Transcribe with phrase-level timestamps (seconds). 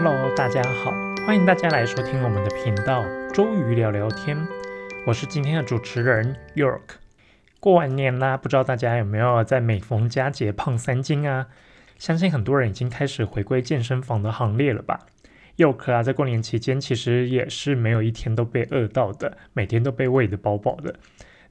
[0.00, 0.92] Hello，大家好，
[1.26, 3.04] 欢迎大家来收听我们的频道
[3.34, 4.38] “周瑜聊聊天”。
[5.04, 6.82] 我是今天的主持人 York。
[7.58, 11.48] 过完年啦，不知道大家有没有在每逢佳节胖三斤啊？
[11.98, 15.00] 相信很多人已经开始回归健身房的行列了吧
[15.56, 20.94] ？York 啊，在过年期间其实也是没有一天都被饿到的，每天都被喂得饱饱的。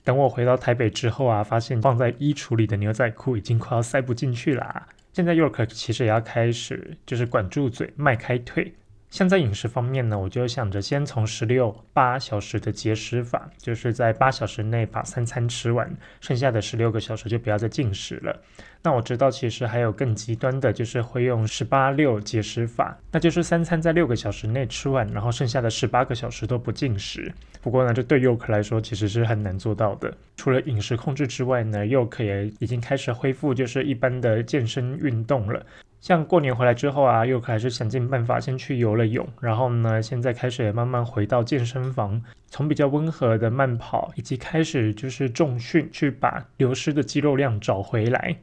[0.05, 4.87] 等我回到台北之后啊，发现放在衣橱里的牛仔裤已经快要塞不进去啦。
[5.17, 8.71] 现在 York 其实也要开始，就是管住嘴，迈开腿。
[9.09, 15.89] 像在饮食方面呢，我就想着先从十六八小时的节食法，就是在八小时内把三餐吃完，
[16.19, 18.37] 剩下的十六个小时就不要再进食了。
[18.83, 27.33] 那我知道其实还有更极端的，就是会用十八六节食法，那就是三餐在六个小时内吃完，然后剩下的十八个小时都不进食。
[27.61, 30.13] 不过呢，这对 York 来说其实是很难做到的。
[30.35, 35.65] 除了饮食控制之外呢，York 也已经开始恢复就是一般的健身运动了。
[36.07, 48.37] 像过年回来之后啊，又开始想尽办法先去游了泳，然后呢，现在开始也慢慢回到健身房，从比较温和的慢跑，以及开始就是重训，去把流失的肌肉量找回来。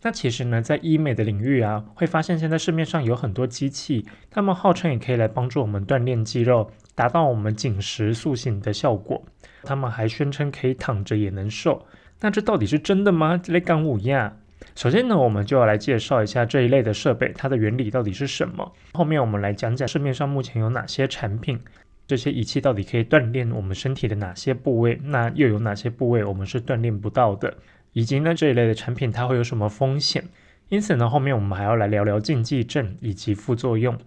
[0.00, 9.20] 那其实呢，在医美的领域啊，会发现现在市面上有很多机器，他们号称也可以来帮助我们锻炼肌肉，达到我们紧实塑形的效果。
[9.64, 11.84] 他们还宣称可以躺着也能瘦，
[12.20, 13.36] 那这到底是真的吗？
[13.36, 14.36] 这类干物呀？
[14.74, 18.72] 首先呢，我们就要来介绍一下这一类的设备，它的原理到底是什么。
[18.92, 21.58] 后面我们来讲讲市面上目前有哪些产品，
[22.06, 27.56] 这些仪器到底可以锻炼我们身体的哪些部位，那又有哪些部位我们是锻炼不到的，
[27.92, 30.24] 以及呢这一类的产品它会有什么风险。
[30.68, 33.98] 因此呢，后面我们还要来聊聊禁忌症以及副作用。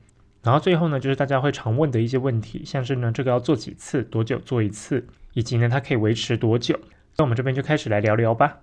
[0.43, 6.79] 然后最后呢，就是大家会常问的一些问题，像是呢这个要做几次，多久做一次，以及呢它可以维持多久。
[7.17, 8.59] 那我们这边就开始来聊聊吧。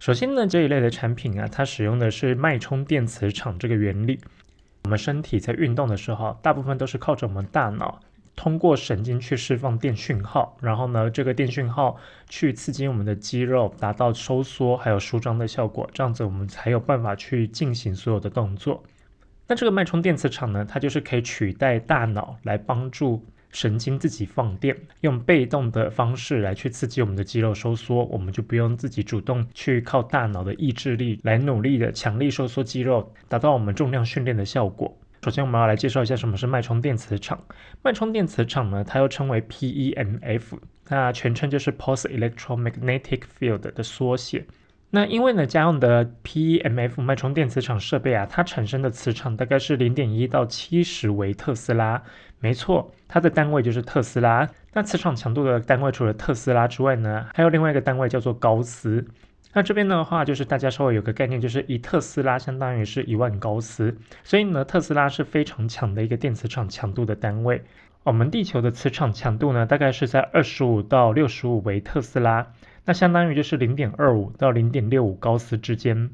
[0.00, 4.20] 首先呢，这一类的产品啊，它使用的是脉冲电磁场这个原理。
[4.84, 7.98] 我们身体在运动的时候，大部分都是靠着我们大脑
[8.36, 11.96] 通过神经去释放电讯号，然后呢，这个电讯号
[12.28, 18.84] 去刺激我们的肌肉，达到收缩还有舒张的效果，这样子我们才有办法去进行所有的动作。
[19.46, 23.24] 那这个脉冲电磁场呢，它就是可以取代大脑来帮助。
[23.54, 34.92] 神经自己放电，用被动的方式来去刺激我们的肌肉收缩，我们就不用自己主动去靠大脑的意志力来努力的强力收缩肌肉，达到我们重量训练的效果。
[35.22, 37.42] 首先，我们要来介绍一下什么是脉冲电磁场。
[37.80, 44.44] 脉冲电磁场呢，它又称为 PEMF，那全称就是 Pulse Electromagnetic Field 的缩写。
[44.90, 52.02] 那因为呢，家用的 PEMF 脉冲电磁场设备啊，它产生的磁场大概是零点一到七十微特斯拉。
[52.44, 54.46] 没错，它的单位就是特斯拉。
[54.74, 59.02] 那磁场强度的单位除了特斯拉之外呢，还有另外一个单位叫做高斯。
[59.54, 63.96] 那这边的话，就是大家稍微有个概念，就是一特斯拉相当于是一万高斯。
[64.22, 67.62] 所以呢，特斯拉是非常强的一个电磁场强度的单位。
[68.02, 72.46] 我们地球的磁场强度呢，大概是在二十五到六十五微特斯拉。
[72.84, 76.10] 那相当于就是零点二五到零点六五高斯之间。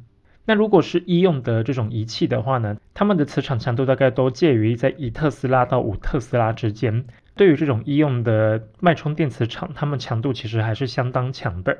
[0.51, 7.05] 那如果是医用的这种仪器的话呢，它们的磁场强度大概都介于在一特斯拉到五特斯拉之间。
[7.37, 11.79] 对于这种医用的脉冲电磁场，它们强度其实还是相当强的。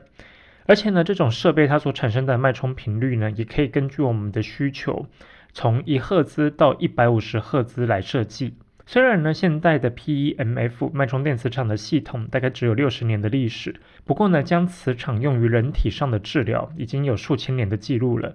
[0.67, 5.07] 而且呢，这种设备它所产生的脉冲频率呢，也可以根据我们的需求，
[5.53, 8.55] 从一赫兹到一百五十赫兹来设计。
[8.93, 18.35] 虽然呢，现代的 PEMF 脉冲电磁场的系统大概只有六十年的历史，不过呢，将磁场用于人体上的治疗已经有数千年的记录了。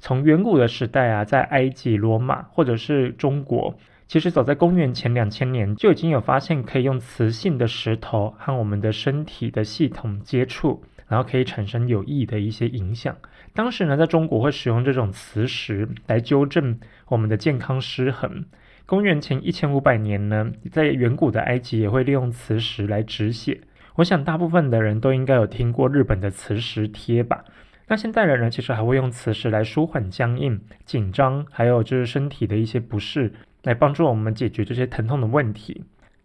[0.00, 3.74] 从远古的时代啊，在埃及、罗马或者是中国，
[4.06, 13.16] 其实早在公元前两千年就已经有发现可以用磁性的石头和我们的身体的系统接触，然后可以产生有益的一些影响。
[13.54, 18.44] 当时呢，在中国会使用这种磁石来纠正我们的健康失衡。
[18.86, 23.58] 公元前一千五百年呢，在远古的埃及也会利用磁石来止血。
[23.94, 27.44] 我想大部分的人都应该有听过日本的磁石贴吧。
[27.88, 33.32] 那现代人呢，其实还会用磁石来舒缓僵硬、紧张，还有就是身体的一些不适，
[33.62, 35.84] 来帮助我们解决这些疼痛的问题。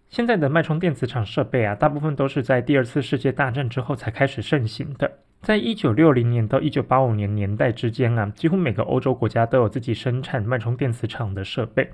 [0.09, 5.09] 现在的脉冲电磁场设备啊，大部分都是在第二次世界大战之后才开始盛行的。
[5.41, 11.89] 在一九六零年到一九八五年年代之间啊，几乎每个欧洲国家都有自己生产脉冲电磁场的设备。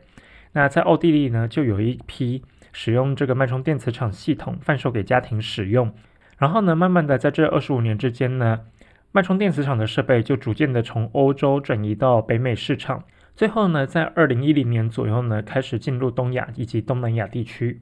[0.56, 2.42] 那在奥地利呢，就有一批
[2.72, 5.94] 使用这个脉冲电磁场系统贩售给家庭使用。
[6.38, 8.62] 然后呢，慢慢的在这二十五年之间呢，
[9.12, 13.04] 脉冲电磁场的设备就逐渐的从欧洲转移到北美市场。
[13.36, 17.82] 最后呢，在二零一零年左右呢，开始进入东亚以及东南亚地区。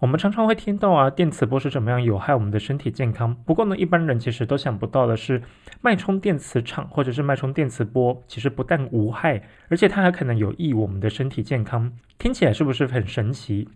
[0.00, 3.34] 我们常常会听到啊，电磁波是怎么样有害我们的身体健康。
[3.44, 5.42] 不过呢，一般人其实都想不到的是，
[5.82, 11.92] 脉冲电磁场或者是脉冲电磁波，其实不但无害，而且它还可能有益我们的身体健康。
[12.16, 13.68] 听起来是不是很神奇？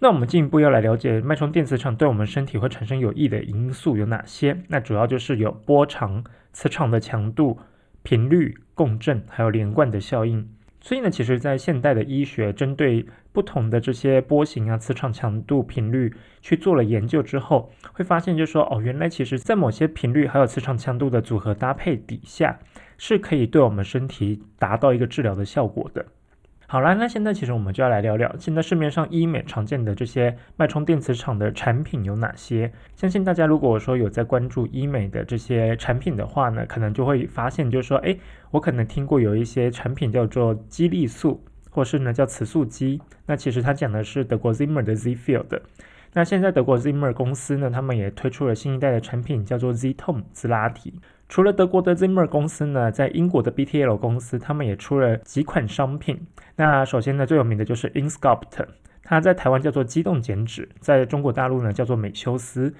[0.00, 4.54] 那我们进一步要来了解脉冲电磁场对我们身体会产生有益的因素有哪些？
[4.68, 6.22] 那主要就是有波长、
[6.52, 7.58] 磁场的强度、
[8.02, 10.46] 频率、共振，还有连贯的效应。
[10.82, 22.58] 所以呢，其实，在现代的医学针对不同的这些波形啊、磁场强度、频率去做了研究之后，会发现，就是说，哦，原来其实在某些频率还有磁场强度的组合搭配底下，
[22.98, 26.04] 是可以对我们身体达到一个治疗的效果的。
[26.66, 32.72] 好了，那现在其实我们就要来聊聊，现在市面上医美常见的这些脉冲电磁场的产品有哪些？
[32.94, 38.16] 相信大家如果说有在关注医美的这些产品的话呢，可能就会发现，就是说，哎，
[38.52, 43.00] 我可能听过有一些产品叫做激励素，或是呢叫磁塑肌。
[43.26, 45.60] 那其实它讲的是德国 Zimmer 的 Z Field。
[46.12, 50.92] 那现在德国 Zimmer 公司呢，他们也推出了新一代的产品，叫做 Z Tone 自拉提。
[51.28, 56.26] 除了德国的 Zimmer 公司呢，在英国的 BTL 公司，他们也出了几款商品。
[56.56, 58.66] 那首先呢，最有名的就是 InSculpt，
[59.04, 62.74] 它在台湾叫做机动减脂，在中国大陆呢叫做美修斯。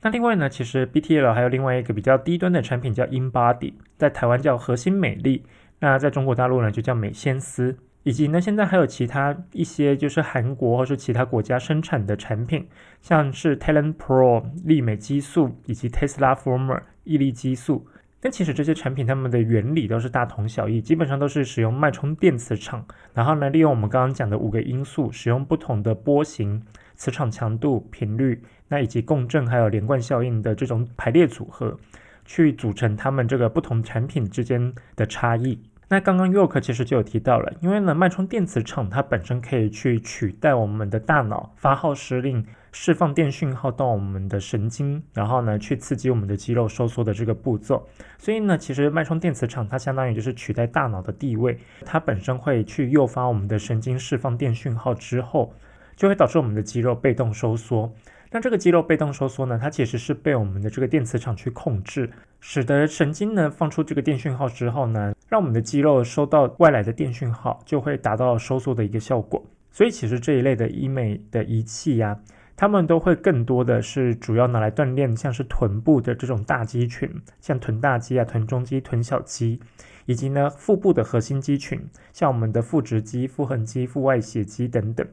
[0.00, 5.44] 那另外呢，其实 BTL 还有另外一个比较低端的产品叫 InBody，在台湾叫核心美丽，
[5.80, 7.76] 那在中国大陆呢就叫美仙丝。
[8.02, 12.66] 以及呢，现在还有其他一些就是韩国或是其他国家生产的产品，
[13.02, 17.86] 像是 Talent Pro 力美激素以及 Tesla Former 毅力激素。
[18.22, 26.62] 但其实这些产品它们的原理都是大同小异，基本上都是使用脉冲电磁场，然后呢，利用我们刚刚讲的五个因素，使用不同的波形、
[26.96, 31.78] 磁场强度、频率，那以及共振还有连贯效应的这种排列组合，
[32.26, 35.58] 去组成它们这个不同产品之间的差异。
[35.92, 47.84] 那刚刚 York 其实就有提到了，因为呢，脉冲电磁场它本身可以去取代我们的大脑发号施令，释放电讯号到我们的神经，然后呢，去刺激我们的肌肉收缩的这个步骤。
[48.18, 55.52] 所以呢，其实脉冲电磁场它相当于就是取代大脑的地位，它本身会去诱发我们的神经释放电讯号之后，
[55.96, 57.92] 就会导致我们的肌肉被动收缩。
[58.32, 69.44] 那这个肌肉被动收缩呢，它其实是被我们的这个电磁场去控制，使得神经呢放出这个电讯号之后呢，让我们的肌肉收到外来的电讯号，就会达到收缩的一个效果。
[69.72, 72.20] 所以其实这一类的医美的仪器呀，
[72.56, 77.10] 他们都会更多的是主要拿来锻炼，像是臀部的这种大肌群，
[77.40, 79.60] 像臀大肌啊、臀中肌、臀小肌，
[80.06, 85.04] 以及呢腹部的核心肌群，像我们的腹直肌、腹横肌、腹外斜肌等等。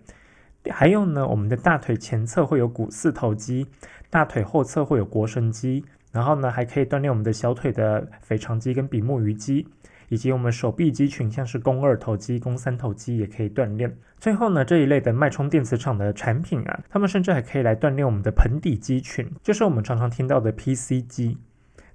[0.72, 3.68] 还有呢，我们的大腿前侧会有股四头肌，
[4.10, 9.68] 大腿后侧会有腘绳肌，然后呢，还可以锻炼我们的小腿的腓肠肌跟比目鱼肌，
[10.10, 13.96] 以及我们手臂肌群，像是肱二头肌、肱三头肌也可以锻炼。
[14.19, 21.38] 最后呢，这一类的脉冲电磁场的产品啊，他们甚至还可以来锻炼我们的盆底肌群，就是我们常常听到的 PC 肌。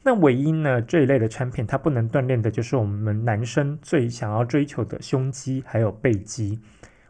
[0.04, 6.58] 那唯一呢，这一类的产品它不能锻炼的就是我们男生最想要追求的胸肌还有背肌。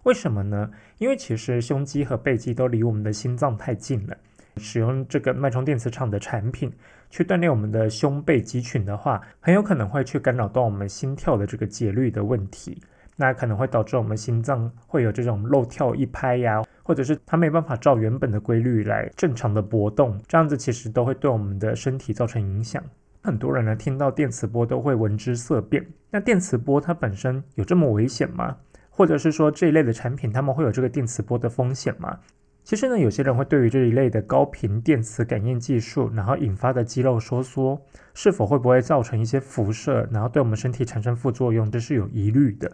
[0.04, 0.70] 为什么呢？
[0.98, 4.16] 因为其实胸肌和背肌都离我们的心脏太近了。
[4.58, 6.70] 使用这个脉冲电磁场的产品
[7.08, 12.82] 去锻炼我们的胸背肌群的话，很有可能会去干扰到我们心跳的这个节律的问题。
[13.16, 22.82] 那可能会导致我们心脏会有这种漏跳一拍呀，或者是它没办法照原本的规律来正常的搏动，这样子其实都会对我们的身体造成影响。
[23.22, 25.86] 很多人呢听到电磁波都会闻之色变。
[26.10, 28.56] 那电磁波它本身有这么危险吗？
[28.94, 32.18] 或者是说这一类的产品，他们会有这个电磁波的风险吗？
[32.62, 37.80] 其实呢，有些人会对于这一类的高频电磁感应技术，然后引发的肌肉收缩，
[38.14, 42.70] 是否会不会造成一些辐射，然后对我们身体产生副作用，这是有疑虑的。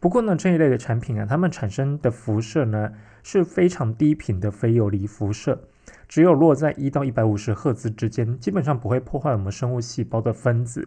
[0.00, 2.90] 不过呢，这一类的产品啊，它们产生的辐射呢
[3.22, 5.58] 是非常低频的非游离辐射，
[6.08, 10.86] 只有落在一到一百五十赫兹之间，基本上不会破坏我们生物细胞的分子。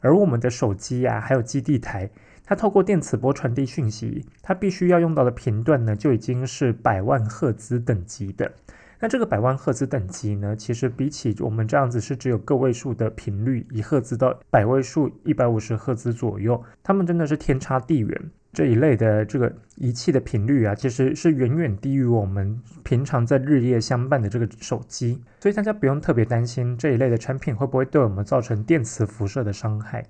[0.00, 2.10] 而我们的手机啊，还有基地台。
[2.52, 8.52] 它透过电磁波传递讯息，它必须要用到的频段呢，就已经是百万赫兹等级的。
[9.00, 18.30] 那这个百万赫兹等级呢，其实比起我们这样子是只有个位数的频率，一赫兹到百位数一百五十赫兹左右，它们真的是天差地远。
[18.52, 30.04] 这一类的这个仪器的频率啊，其实是远远低于我们平常在日夜相伴的这个手机，所以大家不用特别担心这一类的产品会不会对我们造成电磁辐射的伤害。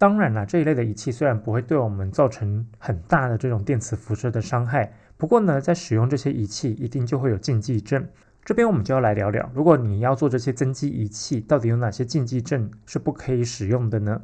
[0.00, 8.08] 当然了，这一类的仪器虽然不会对我们造成很大的这种电磁辐射的伤害，不过呢，在使用这些仪器一定就会有禁忌症。
[8.42, 14.22] 这边我们就要来聊聊，如果你要做这些增肌仪器，到底有哪些禁忌症是不可以使用的呢？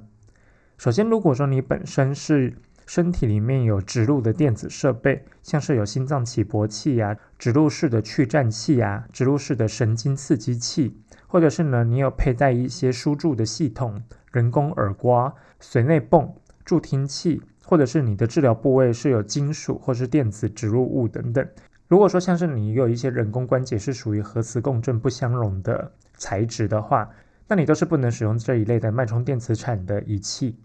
[0.78, 2.54] 首先，如果说你本身是
[2.87, 14.02] 身体里面有植入的电子设备，像是有心脏起搏器呀、植入式的去颤器呀、植入式的神经刺激器，或者是呢，你有佩戴一些输注的系统、
[14.33, 21.47] 人工耳刮、髓内泵、助听器，或者是你的治疗部位是有金属或是电子植入物等等。
[21.88, 27.09] 如果说像是你有一些人工关节是属于核磁共振不相容的材质的话，
[27.47, 30.59] 那你都是不能使用这一类的脉冲电磁场的仪器。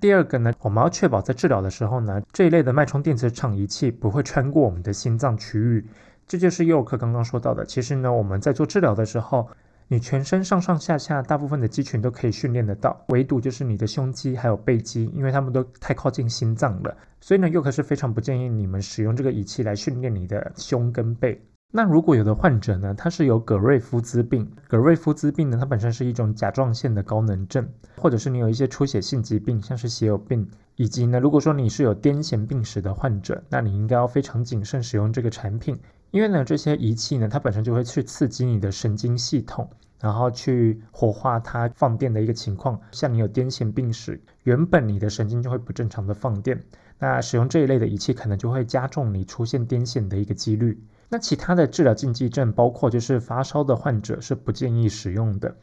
[0.00, 5.86] 第二个呢，我们要确保在治疗的时候呢，这一类的脉冲电磁场仪器不会穿过我们的心脏区域。
[6.26, 7.64] 这就是右克刚刚说到的。
[7.64, 9.48] 其实呢，我们在做治疗的时候，
[9.88, 16.96] 你全身上上下下大部分的肌群都可以训练得到，唯独就是你的胸肌还有背肌，因为他们都太靠近心脏了。
[17.20, 21.40] 所以呢，右克是非常不建议你们使用这个仪器来训练你的胸跟背。
[21.76, 35.76] 那如果有的患者呢，他是有葛瑞夫兹病，葛瑞夫兹病呢，它本身是一种甲状腺的高能症，或者是你有一些出血性疾病，像是血友病，以及呢，如果说你是有癫痫病史的患者，那你应该要非常谨慎使用这个产品，
[36.14, 39.68] 因为呢，这些仪器呢，它本身就会去刺激你的神经系统，
[40.00, 46.62] 然后去活化它放电的一个情况，像你有癫痫病史，原本你的神经就会不正常的放电，
[47.00, 50.80] 那使用这一类的仪器，可能就会加重你出现癫痫的一个几率。
[51.08, 55.56] 那其他的治疗禁忌症包括就是发烧的患者是不建议使用的，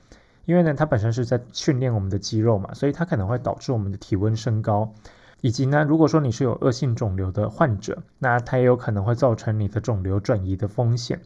[0.44, 4.94] 因为呢它本身是在训练我们的肌肉嘛，所以它可能会导致我们的体温升高，
[5.42, 11.22] 以及呢如果说你是有恶性肿瘤的患者，那它也有可能会造成你的肿瘤转移的风险。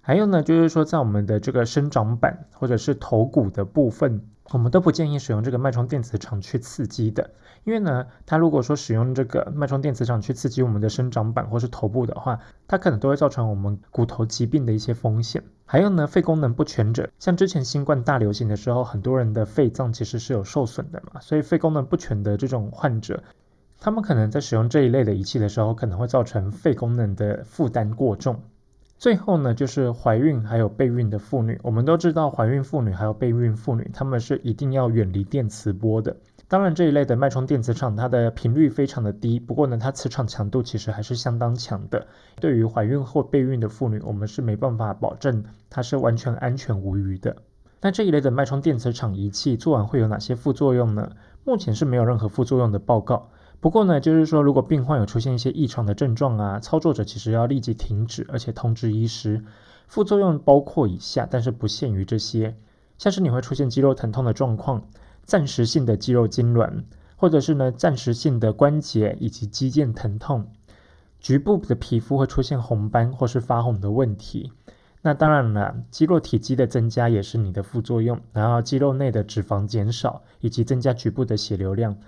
[0.00, 4.28] 还有呢就是说在我们的这个生长板或者是头骨的部分。
[4.52, 7.30] 我们都不建议使用这个脉冲电磁场去刺激的，
[7.64, 15.42] 因为呢，它如果说使用这个脉冲电磁场去刺激我们的生长板或是头部的话，它可能都会造成我们骨头疾病的一些风险。
[15.64, 23.22] 还有呢，肺功能不全者，像之前新冠大流行的时候，很多人的肺脏其实是有受损的嘛，所以肺功能不全的这种患者，
[23.80, 28.40] 他们可能在使用这一类的仪器的时候，可能会造成肺功能的负担过重。
[28.96, 31.60] 最后呢，就是怀孕还有备孕的妇女。
[31.62, 36.16] 我们都知道，怀孕妇女还有备孕妇女，她们是一定要远离电磁波的。
[36.48, 42.06] 当然，这一类的脉冲电磁场，它的频率非常的低，不过呢，它磁场强度其实还是相当强的。
[42.40, 47.36] 对于怀孕或备孕的妇女，我们是没办法保证它是完全安全无虞的。
[47.80, 51.12] 那这一类的脉冲电磁场仪器做完会有哪些副作用呢？
[51.44, 53.28] 目前是没有任何副作用的报告。
[53.60, 59.42] 不过呢，就是说，如果病患有出现一些异常的症状啊，操作者其实要立即停止，而且通知医师。
[59.86, 62.56] 副作用包括以下，但是不限于这些，
[62.98, 64.82] 像是你会出现肌肉疼痛的状况，
[65.24, 66.84] 暂时性的肌肉痉挛，
[67.16, 70.48] 或者是呢暂时性的关节以及肌腱疼痛，
[71.20, 74.52] 局部的皮肤会出现红斑或是发红的问题。
[75.02, 81.98] 那当然了，肌肉体积的增加也是你的副作用，然后肌肉内的脂肪减少，以及增加局部的血流量。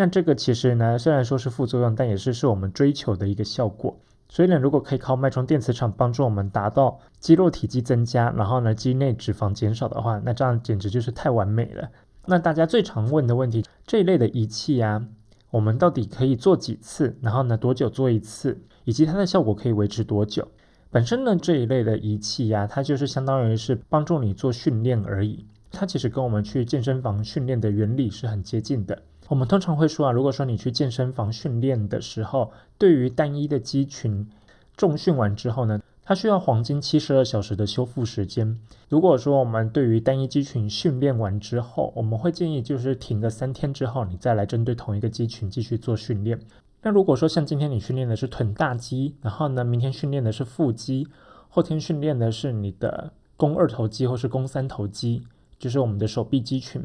[0.00, 3.94] 那这个其实呢，虽然说是副作用，但也是是我们追求的一个效果。
[4.30, 11.90] 所以呢，如果可以靠脉冲电磁场帮助我们达到肌肉体积增加，然后呢肌内脂肪减少的话，那这样简直就是太完美了。
[12.24, 15.06] 那大家最常问的问题，这一类的仪器啊，
[15.50, 17.18] 我们到底可以做几次？
[17.20, 18.58] 然后呢多久做一次？
[18.86, 20.48] 以及它的效果可以维持多久？
[20.90, 25.44] 本身呢这一类的仪器呀，它就是相当于是帮助你做训练而已。
[25.70, 29.02] 它其实跟我们去健身房训练的原理是很接近的。
[29.30, 34.28] 我们通常会说啊，如果说你去健身房训练的时候，对于单一的肌群
[34.76, 38.58] 重训完之后呢，它需要黄金七十二小时的修复时间。
[38.88, 46.36] 如果说我们对于单一肌群训练完之后，我们会建议就是停个三天之后，你再来针对同一个肌群继续做训练。
[46.82, 51.06] 那如果说像今天你训练的是臀大肌，然后呢，明天训练的是腹肌，
[51.48, 55.22] 后天训练的是你的肱二头肌或是肱三头肌，
[55.56, 56.82] 就是我们的手臂肌群。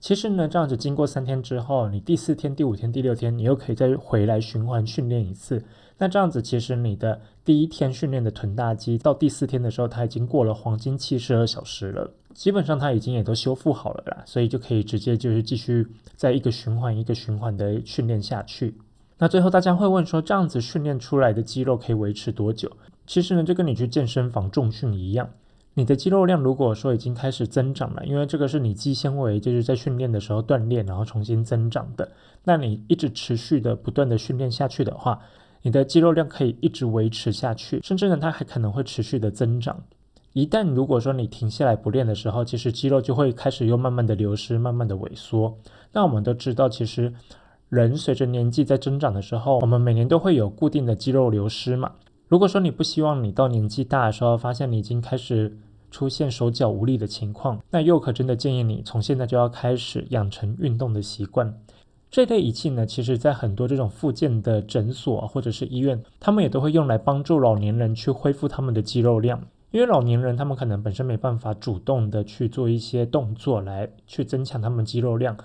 [0.00, 5.62] 其实呢，这样子经过三天之后，你第四天、第五天、第六天，你又可以再回来循环训练一次。
[5.98, 18.72] 那这样子，其实你的第一天训练的臀大肌，到第四天的时候，它已经过了黄金七十二小时了，基本上它已经也都修复好了啦，所以就可以直接就是继续在一个循环一个循环的训练下去。
[19.18, 22.70] 那最后大家会问说，这样子训练出来的肌肉可以维持多久？
[23.04, 25.28] 其实呢，就跟你去健身房重训一样。
[25.78, 32.10] 你的肌肉量如果说已经开始增长了，因为这个是你肌纤维就是在训练的时候锻炼，然后重新增长的。
[32.42, 35.20] 那你一直持续的不断的训练下去的话，
[35.62, 39.80] 你的肌肉量可以一直维持下去，甚至呢它还可能会持续的增长。
[40.32, 45.56] 一旦如果说你停下来不练的时候，其实肌肉就会开始又慢慢的流失，慢慢的萎缩。
[45.92, 47.14] 那我们都知道，其实
[47.68, 51.92] 人随着年纪在增长的时候，我们每年都会有固定的肌肉流失嘛。
[52.26, 55.56] 如果说你不希望你到年纪大的时候，发现你已经开始
[55.90, 61.54] 出现手脚无力的情况，那又可真的建议你从现在就要开始养成运动的习惯。
[62.10, 69.42] 这类仪器呢，其实在很多这种附件的诊所或者是医院，他们也都会用来帮助老年人去恢复他们的肌肉量。
[69.70, 75.36] 因为老年人他们可能本身没办法主动的去做一些动作来去增强他们肌肉量，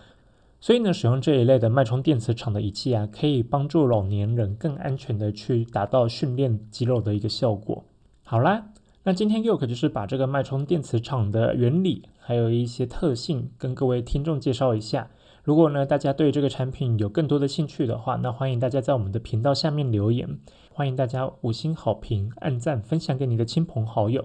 [0.61, 7.83] 所以呢，使用这一类的脉冲电磁场的仪器啊，可以帮助老年人更安全的去达到训练肌肉的一个效果。
[8.23, 8.67] 好啦，
[9.05, 15.09] 那今天 Yoke 就是把这个脉冲电磁场的原理，还有一些特性跟各位听众介绍一下。
[15.43, 20.39] 如果呢大家对这个产品有更多的兴趣的话，那欢迎大家在我们的频道下面留言，
[20.71, 24.23] 欢迎大家五星好评、按赞、分享给你的亲朋好友。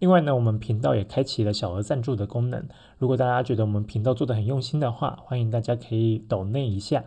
[0.00, 2.66] 另外呢，我们频道也开启了小额赞助的功能，
[2.98, 7.04] 如果大家觉得我们频道做的很用心的话，欢迎大家可以抖内一下。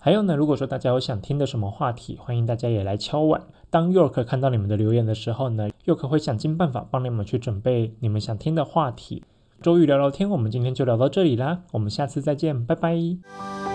[0.00, 3.42] 还有呢，如果说大家有想听的什么话题，欢迎大家也来敲碗。
[3.70, 9.22] 当 York 看到你们的留言的时候呢，York 会想尽办法帮你们去准备你们想听的话题。
[9.62, 13.69] 周瑜聊聊天，我们今天就聊到这里啦，我们下次再见，拜拜。